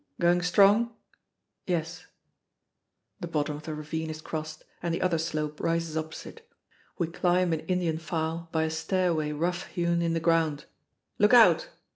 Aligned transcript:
"Going 0.19 0.41
strong?" 0.41 0.95
"Yes." 1.67 2.07
The 3.19 3.27
bottom 3.27 3.55
of 3.55 3.61
the 3.61 3.75
ravine 3.75 4.09
is 4.09 4.19
crossed 4.19 4.63
and 4.81 4.91
the 4.91 4.99
other 5.03 5.19
slope 5.19 5.59
rises 5.59 5.95
opposite. 5.95 6.41
We 6.97 7.05
climb 7.05 7.53
in 7.53 7.59
Indian 7.59 7.99
file 7.99 8.49
by 8.51 8.63
a 8.63 8.71
stairway 8.71 9.31
rough 9.31 9.67
hewn 9.67 10.01
in 10.01 10.13
the 10.15 10.19
ground: 10.19 10.65
"Look 11.19 11.35
out!" 11.35 11.69